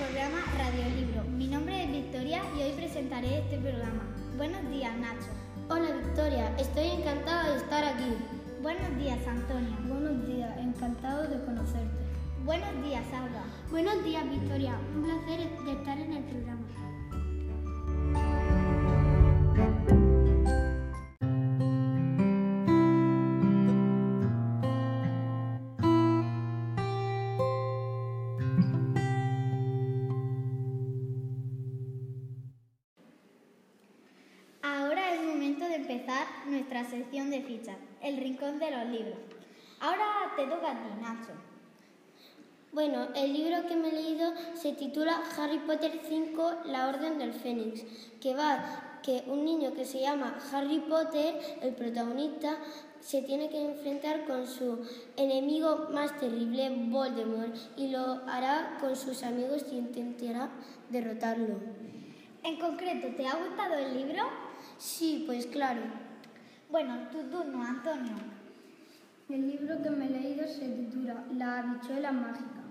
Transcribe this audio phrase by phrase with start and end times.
[0.00, 1.24] programa Radiolibro.
[1.24, 4.02] Mi nombre es Victoria y hoy presentaré este programa.
[4.38, 5.28] Buenos días, Nacho.
[5.68, 8.16] Hola Victoria, estoy encantada de estar aquí.
[8.62, 9.76] Buenos días, Antonio.
[9.86, 12.00] Buenos días, encantado de conocerte.
[12.46, 13.44] Buenos días, Alba.
[13.70, 14.72] Buenos días, Victoria.
[14.96, 16.62] Un placer de estar en el programa.
[36.46, 39.18] Nuestra sección de fichas, el rincón de los libros.
[39.80, 41.32] Ahora te toca a ti, Nacho.
[42.72, 47.32] Bueno, el libro que me he leído se titula Harry Potter 5, La Orden del
[47.32, 47.82] Fénix,
[48.20, 52.58] que va que un niño que se llama Harry Potter, el protagonista,
[53.00, 54.86] se tiene que enfrentar con su
[55.16, 60.50] enemigo más terrible, Voldemort, y lo hará con sus amigos y intentará
[60.90, 61.56] derrotarlo.
[62.42, 64.22] En concreto, ¿te ha gustado el libro?
[64.78, 65.82] Sí, pues claro.
[66.70, 68.14] Bueno, tu turno, Antonio.
[69.28, 72.62] El libro que me he leído se titula La habichuela mágica.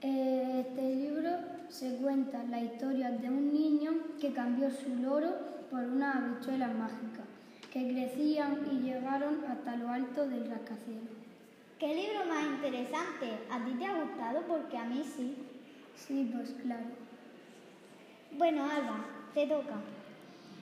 [0.00, 1.30] Este libro
[1.68, 5.32] se cuenta la historia de un niño que cambió su loro
[5.68, 7.24] por una habichuela mágica,
[7.72, 11.10] que crecían y llegaron hasta lo alto del rascacielos.
[11.80, 13.32] ¿Qué libro más interesante?
[13.50, 14.42] ¿A ti te ha gustado?
[14.42, 15.34] Porque a mí sí.
[15.96, 16.86] Sí, pues claro.
[18.38, 19.80] Bueno, Alba, te toca.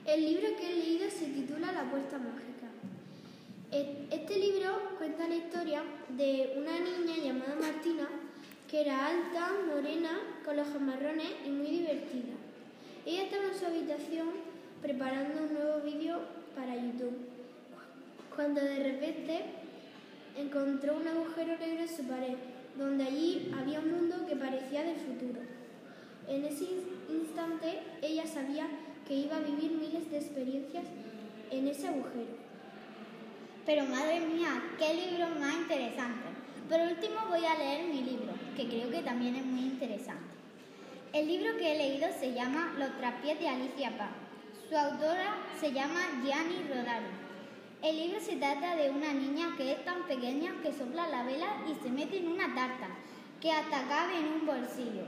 [0.05, 2.67] El libro que he leído se titula La Puerta Mágica.
[3.71, 8.07] E- Este libro cuenta la historia de una niña llamada Martina
[8.69, 10.11] que era alta, morena,
[10.45, 12.33] con ojos marrones y muy divertida.
[13.05, 14.29] Ella estaba en su habitación
[14.81, 16.19] preparando un nuevo vídeo
[16.55, 17.17] para YouTube,
[18.33, 19.41] cuando de repente
[20.37, 22.35] encontró un agujero negro en su pared,
[22.77, 25.41] donde allí había un mundo que parecía del futuro.
[26.29, 26.65] En ese
[27.09, 28.67] instante ella sabía
[29.11, 30.85] que iba a vivir miles de experiencias
[31.49, 32.31] en ese agujero.
[33.65, 36.29] Pero madre mía, qué libro más interesante.
[36.69, 40.31] Por último voy a leer mi libro, que creo que también es muy interesante.
[41.11, 44.11] El libro que he leído se llama Los trapiés de Alicia Paz.
[44.69, 47.11] Su autora se llama Gianni Rodari.
[47.83, 51.65] El libro se trata de una niña que es tan pequeña que sopla la vela
[51.69, 52.87] y se mete en una tarta,
[53.41, 55.03] que hasta cabe en un bolsillo.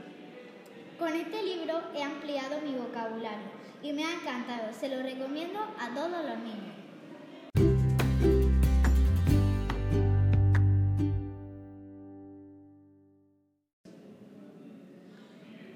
[0.98, 4.72] Con este libro he ampliado mi vocabulario y me ha encantado.
[4.72, 6.74] Se lo recomiendo a todos los niños.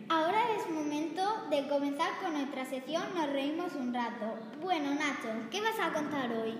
[0.09, 4.39] Ahora es momento de comenzar con nuestra sección Nos reímos un rato.
[4.63, 6.55] Bueno, Nacho, ¿qué vas a contar hoy?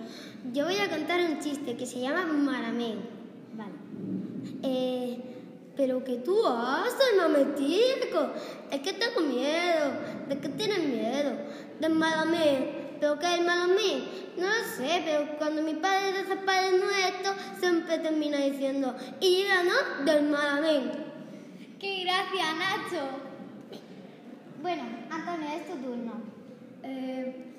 [0.53, 3.18] Yo voy a contar un chiste que se llama Maramén.
[5.79, 8.33] Pero que tú haces, mametico.
[8.69, 9.93] Es que tengo miedo.
[10.27, 11.31] ¿De qué tienes miedo?
[11.79, 12.97] Del malamé.
[12.99, 14.03] ¿Pero qué es el malamé?
[14.37, 20.03] No lo sé, pero cuando mi padre Padre Nuestro, siempre termina diciendo, y ¿no?
[20.03, 20.81] Del malamé.
[21.79, 23.05] ¡Qué gracia, Nacho!
[24.61, 26.11] Bueno, Antonio, es tu turno.
[26.83, 27.53] Eh,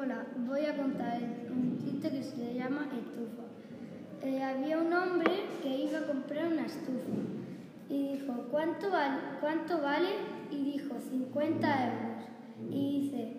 [0.00, 1.18] hola, voy a contar
[1.50, 3.42] un chiste que se llama estufa.
[4.22, 7.39] Eh, había un hombre que iba a comprar una estufa
[7.90, 10.08] y dijo, ¿cuánto, val- cuánto vale?
[10.50, 12.24] Y dijo, 50 euros.
[12.70, 13.36] Y dice,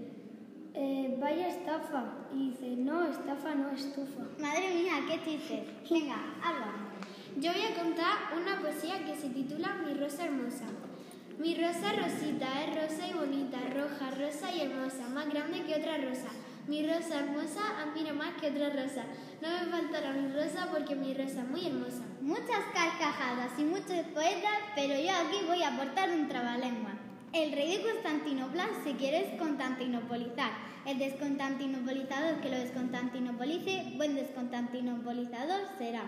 [0.74, 2.28] "Eh, vaya estafa.
[2.34, 4.24] Y dice, no, estafa no, estufa.
[4.40, 5.64] Madre mía, qué chiste.
[5.90, 6.74] Venga, habla.
[7.40, 10.66] Yo voy a contar una poesía que se titula Mi rosa hermosa.
[11.40, 15.98] Mi rosa rosita es rosa y bonita, roja, rosa y hermosa, más grande que otra
[15.98, 16.28] rosa.
[16.72, 19.04] Mi rosa hermosa admira más que otra rosa.
[19.42, 22.02] No me faltará mi rosa porque mi rosa es muy hermosa.
[22.22, 26.94] Muchas carcajadas y muchos poetas, pero yo aquí voy a aportar un trabalengua.
[27.34, 30.52] El rey de Constantinopla se quiere desconstantinopolizar.
[30.86, 36.04] El desconstantinopolizador que lo desconstantinopolice, buen desconstantinopolizador será.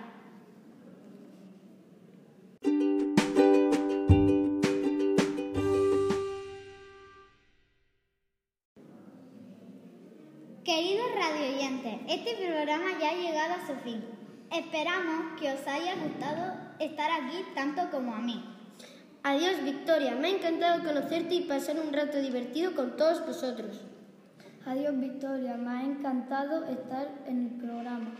[10.63, 14.01] Queridos radioyentes, este programa ya ha llegado a su fin.
[14.49, 18.41] Esperamos que os haya gustado estar aquí tanto como a mí.
[19.23, 20.15] Adiós, Victoria.
[20.15, 23.81] Me ha encantado conocerte y pasar un rato divertido con todos vosotros.
[24.65, 28.15] Adiós Victoria, me ha encantado estar en el programa.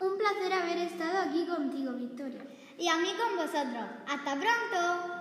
[0.00, 2.46] Un placer haber estado aquí contigo, Victoria.
[2.78, 3.84] Y a mí con vosotros.
[4.06, 5.17] ¡Hasta pronto!